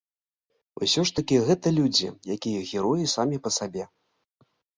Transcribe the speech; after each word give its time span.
Усё 0.85 1.03
ж 1.09 1.13
такі 1.19 1.37
гэта 1.49 1.67
людзі, 1.79 2.09
якія 2.37 2.59
героі 2.71 3.11
самі 3.15 3.37
па 3.45 3.49
сабе. 3.61 3.83